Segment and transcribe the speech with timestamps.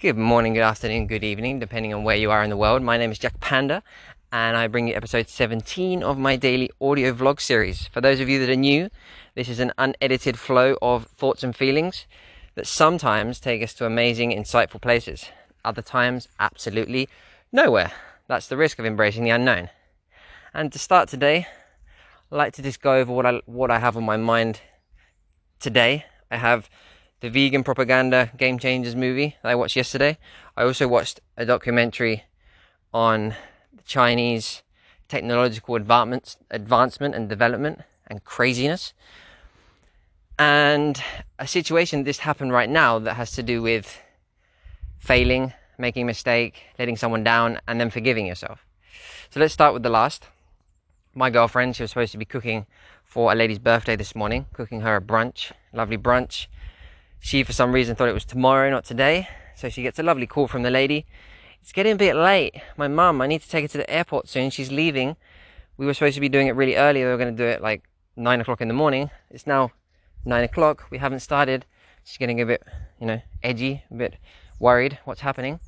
[0.00, 2.84] Good morning, good afternoon, good evening, depending on where you are in the world.
[2.84, 3.82] My name is Jack Panda,
[4.30, 7.88] and I bring you episode 17 of my daily audio vlog series.
[7.88, 8.90] For those of you that are new,
[9.34, 12.06] this is an unedited flow of thoughts and feelings
[12.54, 15.30] that sometimes take us to amazing, insightful places.
[15.64, 17.08] Other times, absolutely
[17.50, 17.90] nowhere.
[18.28, 19.68] That's the risk of embracing the unknown.
[20.54, 21.48] And to start today,
[22.30, 24.60] I'd like to just go over what I, what I have on my mind
[25.58, 26.04] today.
[26.30, 26.70] I have
[27.20, 30.18] the vegan propaganda game changers movie that I watched yesterday.
[30.56, 32.24] I also watched a documentary
[32.92, 33.34] on
[33.84, 34.62] Chinese
[35.08, 38.92] technological advancement, advancement and development and craziness.
[40.38, 41.02] And
[41.38, 44.00] a situation this happened right now that has to do with
[44.98, 48.64] failing, making a mistake, letting someone down, and then forgiving yourself.
[49.30, 50.28] So let's start with the last.
[51.14, 52.66] My girlfriend, she was supposed to be cooking
[53.02, 56.46] for a lady's birthday this morning, cooking her a brunch, lovely brunch
[57.20, 59.28] she, for some reason, thought it was tomorrow, not today.
[59.56, 61.04] So she gets a lovely call from the lady.
[61.60, 62.54] It's getting a bit late.
[62.76, 64.50] My mum, I need to take her to the airport soon.
[64.50, 65.16] She's leaving.
[65.76, 67.00] We were supposed to be doing it really early.
[67.00, 67.82] We were going to do it like
[68.16, 69.10] nine o'clock in the morning.
[69.30, 69.72] It's now
[70.24, 70.86] nine o'clock.
[70.90, 71.66] We haven't started.
[72.04, 72.62] She's getting a bit,
[73.00, 74.16] you know, edgy, a bit
[74.58, 74.98] worried.
[75.04, 75.60] What's happening?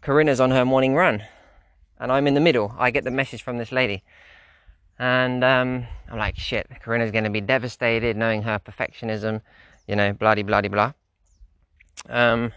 [0.00, 1.24] Corinna's on her morning run,
[1.98, 2.74] and I'm in the middle.
[2.78, 4.02] I get the message from this lady,
[4.98, 6.68] and um, I'm like, shit.
[6.80, 9.42] Corinna's going to be devastated, knowing her perfectionism
[9.90, 10.92] you know, blah blah blah.
[12.08, 12.52] Um,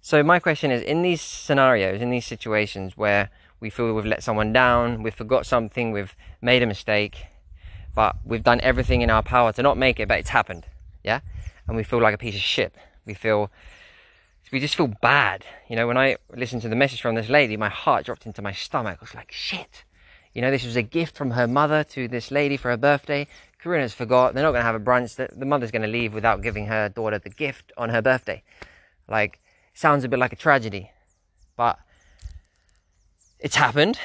[0.00, 4.24] so my question is, in these scenarios, in these situations where we feel we've let
[4.24, 7.26] someone down, we've forgot something, we've made a mistake,
[7.94, 10.66] but we've done everything in our power to not make it, but it's happened,
[11.04, 11.20] yeah,
[11.68, 12.74] and we feel like a piece of shit.
[13.04, 13.52] We feel,
[14.50, 15.44] we just feel bad.
[15.70, 18.42] You know, when I listened to the message from this lady, my heart dropped into
[18.42, 18.98] my stomach.
[19.00, 19.84] I was like, shit.
[20.34, 23.28] You know, this was a gift from her mother to this lady for her birthday.
[23.66, 24.32] Corinna's forgot.
[24.32, 25.16] They're not going to have a brunch.
[25.16, 28.44] The, the mother's going to leave without giving her daughter the gift on her birthday.
[29.08, 29.40] Like,
[29.74, 30.92] sounds a bit like a tragedy.
[31.56, 31.76] But
[33.40, 33.98] it's happened.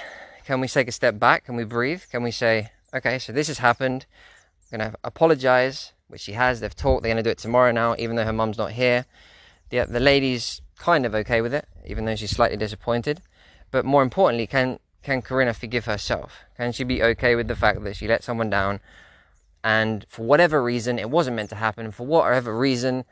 [0.48, 1.46] Can we take a step back?
[1.46, 2.02] Can we breathe?
[2.10, 4.08] Can we say, okay, so this has happened.
[4.72, 6.60] I'm going to apologize, which she has.
[6.60, 7.04] They've talked.
[7.04, 9.06] They're going to do it tomorrow now, even though her mum's not here.
[9.70, 13.22] The, the lady's kind of okay with it, even though she's slightly disappointed.
[13.70, 16.46] But more importantly, can can Corinna forgive herself?
[16.58, 18.80] Can she be okay with the fact that she let someone down
[19.64, 21.92] and for whatever reason it wasn't meant to happen.
[21.92, 23.06] For whatever reason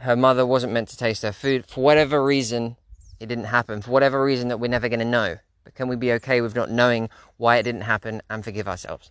[0.00, 1.66] her mother wasn't meant to taste her food.
[1.66, 2.76] For whatever reason
[3.20, 3.82] it didn't happen.
[3.82, 5.38] For whatever reason that we're never going to know.
[5.64, 9.10] But can we be okay with not knowing why it didn't happen and forgive ourselves?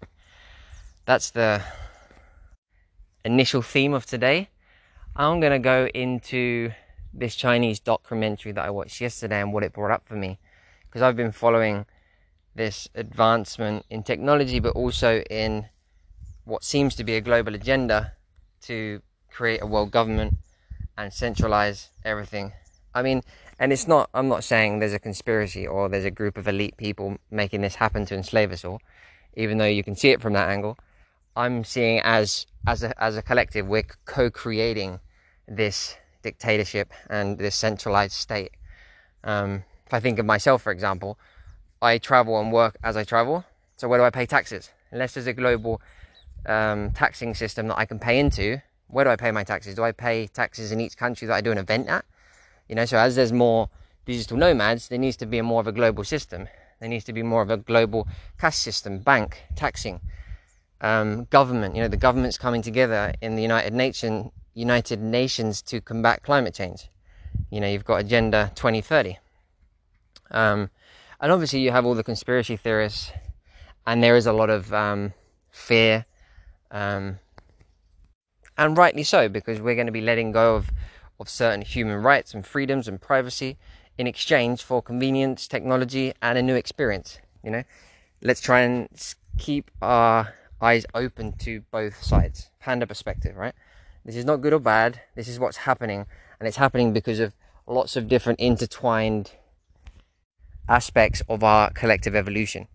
[1.06, 1.62] That's the
[3.24, 4.50] initial theme of today.
[5.16, 6.72] I'm going to go into
[7.14, 10.40] this chinese documentary that i watched yesterday and what it brought up for me.
[10.86, 11.86] Because i've been following
[12.56, 15.68] this advancement in technology but also in
[16.48, 18.14] what seems to be a global agenda
[18.62, 20.38] to create a world government
[20.98, 22.54] and centralize everything.
[22.96, 23.22] I mean,
[23.60, 26.78] and it's not, I'm not saying there's a conspiracy or there's a group of elite
[26.78, 28.82] people making this happen to enslave us all,
[29.36, 30.78] even though you can see it from that angle.
[31.36, 35.00] I'm seeing as, as a, as a collective, we're co creating
[35.48, 38.52] this dictatorship and this centralized state.
[39.24, 41.20] Um, if I think of myself, for example,
[41.82, 43.44] I travel and work as I travel.
[43.76, 44.72] So where do I pay taxes?
[44.92, 45.82] Unless there's a global
[46.48, 49.76] um, taxing system that I can pay into, where do I pay my taxes?
[49.76, 52.06] Do I pay taxes in each country that I do an event at?
[52.70, 53.70] You know, so as there's more
[54.06, 56.48] digital nomads, there needs to be a more of a global system.
[56.80, 60.00] There needs to be more of a global cash system, bank, taxing,
[60.82, 61.76] um, government.
[61.76, 66.54] You know, the government's coming together in the United Nation, United Nations to combat climate
[66.54, 66.90] change.
[67.50, 69.18] You know, you've got Agenda 2030.
[70.32, 70.70] Um,
[71.20, 73.12] and obviously, you have all the conspiracy theorists,
[73.86, 75.14] and there is a lot of um,
[75.50, 76.06] fear
[76.72, 77.20] um,
[78.58, 80.72] and rightly so, because we're going to be letting go of,
[81.20, 83.58] of certain human rights and freedoms and privacy
[83.98, 87.20] in exchange for convenience, technology, and a new experience.
[87.44, 87.64] You know,
[88.22, 88.88] let's try and
[89.38, 92.50] keep our eyes open to both sides.
[92.60, 93.54] Panda perspective, right?
[94.06, 95.02] This is not good or bad.
[95.16, 96.06] This is what's happening,
[96.40, 97.34] and it's happening because of
[97.68, 99.32] lots of different intertwined
[100.70, 102.68] aspects of our collective evolution.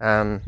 [0.00, 0.42] Um,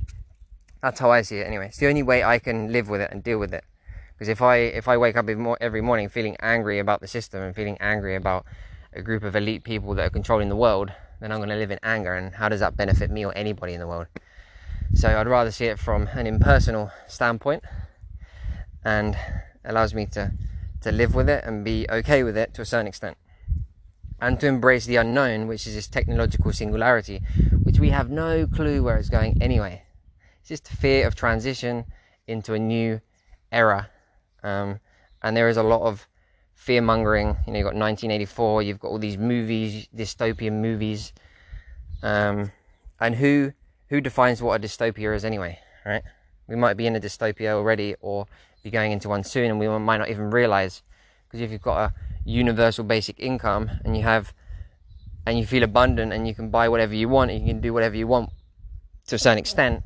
[0.84, 1.68] that's how I see it anyway.
[1.68, 3.64] It's the only way I can live with it and deal with it.
[4.12, 5.26] Because if I if I wake up
[5.60, 8.44] every morning feeling angry about the system and feeling angry about
[8.92, 11.70] a group of elite people that are controlling the world, then I'm going to live
[11.70, 12.12] in anger.
[12.12, 14.08] And how does that benefit me or anybody in the world?
[14.92, 17.64] So I'd rather see it from an impersonal standpoint,
[18.84, 19.16] and
[19.64, 20.32] allows me to
[20.82, 23.16] to live with it and be okay with it to a certain extent,
[24.20, 27.22] and to embrace the unknown, which is this technological singularity,
[27.62, 29.83] which we have no clue where it's going anyway.
[30.44, 31.86] It's just fear of transition
[32.26, 33.00] into a new
[33.50, 33.88] era.
[34.42, 34.78] Um,
[35.22, 36.06] and there is a lot of
[36.52, 37.34] fear mongering.
[37.46, 41.14] You know, you've got 1984, you've got all these movies, dystopian movies.
[42.02, 42.52] Um,
[43.00, 43.54] and who
[43.88, 46.02] who defines what a dystopia is anyway, right?
[46.46, 48.26] We might be in a dystopia already or
[48.62, 50.82] be going into one soon and we might not even realize.
[51.26, 51.94] Because if you've got a
[52.26, 54.34] universal basic income and you have
[55.24, 57.72] and you feel abundant and you can buy whatever you want and you can do
[57.72, 58.28] whatever you want
[59.06, 59.82] to a certain extent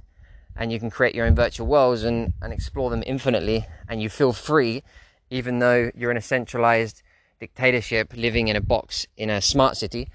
[0.58, 4.08] and you can create your own virtual worlds and, and explore them infinitely and you
[4.08, 4.82] feel free
[5.30, 7.02] even though you're in a centralized
[7.38, 10.08] dictatorship living in a box in a smart city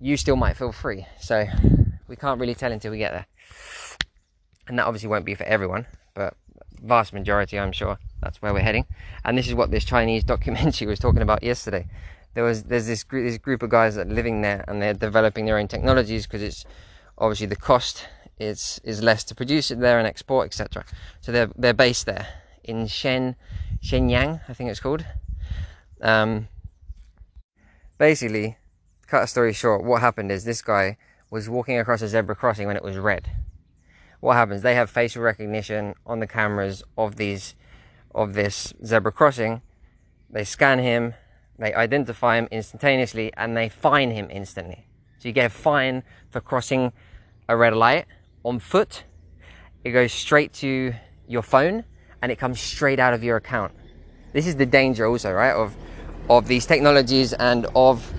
[0.00, 1.06] you still might feel free.
[1.20, 1.46] So
[2.08, 3.26] we can't really tell until we get there.
[4.66, 6.34] And that obviously won't be for everyone but
[6.82, 8.86] vast majority i'm sure that's where we're heading.
[9.24, 11.86] And this is what this chinese documentary was talking about yesterday.
[12.34, 14.94] There was there's this group, this group of guys that are living there and they're
[14.94, 16.64] developing their own technologies because it's
[17.18, 18.06] obviously the cost
[18.40, 20.84] is is less to produce it there and export etc
[21.20, 22.26] so they're they're based there
[22.64, 23.36] in Shen
[23.82, 25.04] Shenyang I think it's called.
[26.02, 26.48] Um,
[27.98, 28.56] basically
[29.06, 30.96] cut a story short what happened is this guy
[31.30, 33.30] was walking across a zebra crossing when it was red.
[34.20, 34.62] What happens?
[34.62, 37.54] They have facial recognition on the cameras of these
[38.14, 39.62] of this zebra crossing.
[40.28, 41.14] They scan him
[41.60, 44.86] they identify him instantaneously and they fine him instantly.
[45.18, 46.92] So you get a fine for crossing
[47.48, 48.06] a red light
[48.44, 49.04] on foot.
[49.84, 50.94] It goes straight to
[51.26, 51.84] your phone
[52.22, 53.72] and it comes straight out of your account.
[54.32, 55.74] This is the danger also, right, of
[56.28, 58.12] of these technologies and of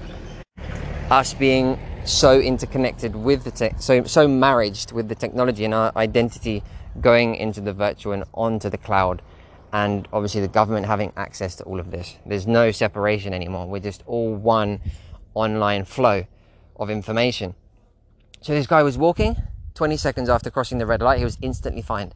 [1.09, 5.91] us being so interconnected with the tech, so so married with the technology and our
[5.95, 6.63] identity
[6.99, 9.21] going into the virtual and onto the cloud
[9.71, 12.17] and obviously the government having access to all of this.
[12.25, 13.67] There's no separation anymore.
[13.67, 14.81] We're just all one
[15.33, 16.25] online flow
[16.75, 17.55] of information.
[18.41, 19.37] So this guy was walking
[19.81, 22.13] 20 seconds after crossing the red light, he was instantly fined.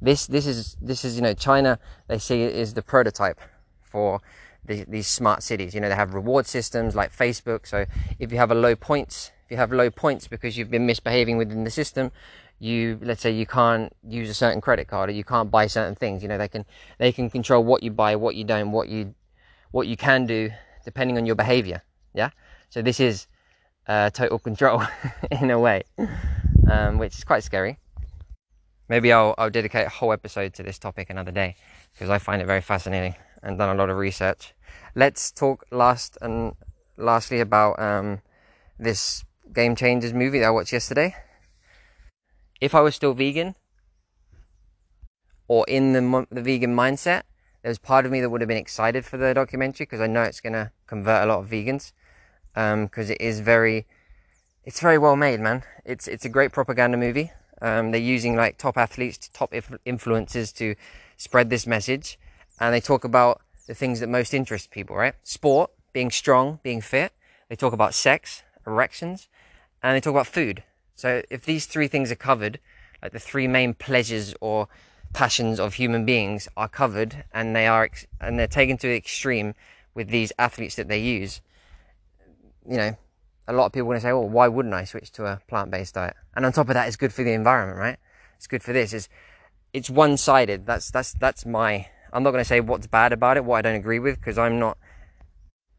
[0.00, 3.38] This this is this is you know China they say is the prototype
[3.82, 4.22] for
[4.64, 5.74] the, these smart cities.
[5.74, 7.66] You know they have reward systems like Facebook.
[7.66, 7.84] So
[8.18, 11.36] if you have a low points, if you have low points because you've been misbehaving
[11.36, 12.10] within the system,
[12.58, 15.94] you let's say you can't use a certain credit card or you can't buy certain
[15.94, 16.64] things you know they can
[16.96, 19.14] they can control what you buy what you don't what you
[19.72, 20.48] what you can do
[20.86, 21.82] depending on your behavior
[22.14, 22.30] yeah
[22.70, 23.26] so this is
[23.86, 24.82] uh, total control
[25.30, 25.82] in a way
[26.68, 27.78] um, which is quite scary.
[28.88, 31.56] Maybe I'll, I'll dedicate a whole episode to this topic another day
[31.92, 34.54] because i find it very fascinating and done a lot of research.
[34.94, 36.54] Let's talk last and
[36.96, 38.20] lastly about um,
[38.78, 41.14] this game changers movie that i watched yesterday.
[42.60, 43.54] If I was still vegan
[45.46, 47.22] or in the, the vegan mindset,
[47.62, 50.22] there's part of me that would have been excited for the documentary because I know
[50.22, 51.92] it's going to convert a lot of vegans
[52.54, 53.86] because um, it is very,
[54.64, 55.62] it's very well made, man.
[55.84, 57.32] It's it's a great propaganda movie.
[57.60, 60.74] Um, they're using like top athletes, top influencers to
[61.16, 62.18] spread this message,
[62.60, 65.14] and they talk about the things that most interest people, right?
[65.24, 67.12] Sport, being strong, being fit.
[67.48, 69.28] They talk about sex, erections,
[69.82, 70.62] and they talk about food.
[70.94, 72.60] So if these three things are covered,
[73.02, 74.68] like the three main pleasures or
[75.12, 78.96] passions of human beings are covered and they are ex- and they're taken to the
[78.96, 79.54] extreme
[79.94, 81.40] with these athletes that they use,
[82.68, 82.96] you know,
[83.48, 85.40] a lot of people are going to say, "Well, why wouldn't I switch to a
[85.48, 87.96] plant-based diet?" And on top of that, it's good for the environment, right?
[88.36, 88.92] It's good for this.
[88.92, 89.08] It's
[89.72, 90.66] it's one-sided.
[90.66, 91.88] That's that's that's my.
[92.12, 94.38] I'm not going to say what's bad about it, what I don't agree with, because
[94.38, 94.78] I'm not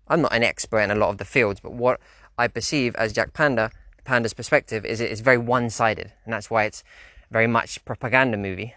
[0.07, 1.60] I'm not an expert in a lot of the fields.
[1.60, 2.00] But what
[2.38, 3.71] I perceive as Jack Panda
[4.04, 6.83] Panda's perspective is it's very one-sided, and that's why it's
[7.30, 8.73] very much propaganda movie,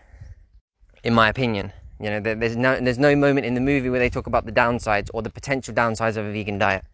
[1.03, 1.73] in my opinion.
[1.99, 4.53] You know, there's no there's no moment in the movie where they talk about the
[4.53, 6.85] downsides or the potential downsides of a vegan diet.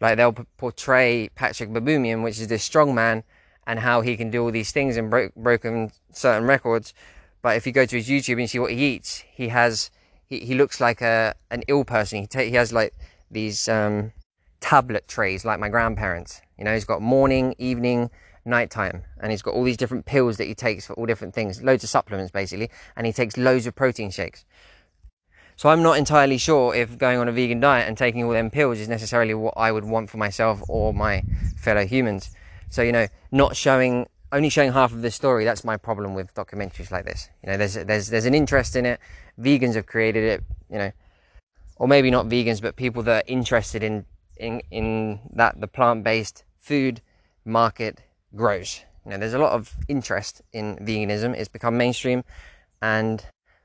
[0.00, 3.22] Like they'll portray Patrik Baboumian, which is this strong man,
[3.66, 6.94] and how he can do all these things and broke broken certain records.
[7.42, 9.90] But if you go to his YouTube and see what he eats, he has
[10.26, 12.20] he, he looks like a an ill person.
[12.22, 12.94] He ta- he has like
[13.30, 14.12] these um,
[14.60, 16.40] tablet trays like my grandparents.
[16.58, 18.10] You know, he's got morning, evening,
[18.44, 21.62] nighttime, and he's got all these different pills that he takes for all different things,
[21.62, 24.44] loads of supplements basically, and he takes loads of protein shakes.
[25.60, 28.48] So I'm not entirely sure if going on a vegan diet and taking all them
[28.48, 31.22] pills is necessarily what I would want for myself or my
[31.58, 32.30] fellow humans.
[32.70, 35.44] So you know, not showing only showing half of the story.
[35.44, 37.28] That's my problem with documentaries like this.
[37.42, 39.00] You know, there's there's there's an interest in it.
[39.38, 40.44] Vegans have created it.
[40.70, 40.92] You know,
[41.76, 44.06] or maybe not vegans, but people that are interested in
[44.38, 47.02] in, in that the plant-based food
[47.44, 48.00] market
[48.34, 48.80] grows.
[49.04, 51.34] You know, there's a lot of interest in veganism.
[51.34, 52.24] It's become mainstream,
[52.80, 53.22] and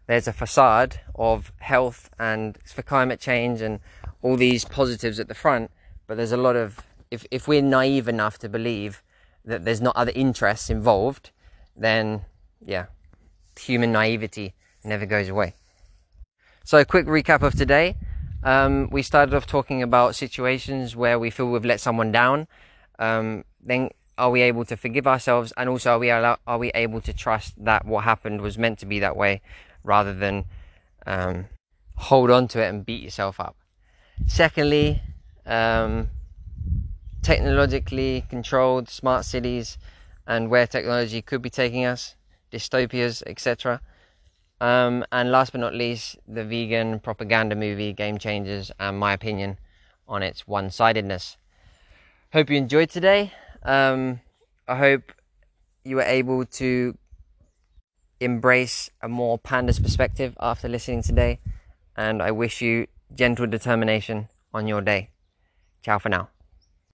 [0.07, 3.79] there's a facade of health and it's for climate change and
[4.21, 5.71] all these positives at the front.
[6.07, 6.79] But there's a lot of
[7.11, 9.03] if if we're naive enough to believe
[9.43, 11.31] that there's not other interests involved,
[11.75, 12.25] then
[12.65, 12.85] yeah,
[13.59, 15.53] human naivety never goes away.
[16.63, 17.95] So, a quick recap of today.
[18.43, 22.47] Um, we started off talking about situations where we feel we've let someone down.
[22.99, 26.69] Um, then are we able to forgive ourselves, and also are we allow- are we
[26.75, 29.41] able to trust that what happened was meant to be that way,
[29.85, 30.45] rather than
[31.05, 31.45] um,
[31.95, 33.55] hold on to it and beat yourself up.
[34.27, 35.01] Secondly,
[35.45, 36.09] um,
[37.21, 39.77] technologically controlled smart cities
[40.27, 42.15] and where technology could be taking us,
[42.51, 43.81] dystopias, etc.
[44.61, 49.57] Um, and last but not least, the vegan propaganda movie Game Changers and my opinion
[50.07, 51.37] on its one sidedness.
[52.31, 53.31] Hope you enjoyed today.
[53.63, 54.21] Um,
[54.67, 55.11] I hope
[55.83, 56.97] you were able to
[58.25, 61.39] embrace a more pandas perspective after listening today.
[61.95, 65.11] And I wish you gentle determination on your day.
[65.81, 66.34] Ciao for now.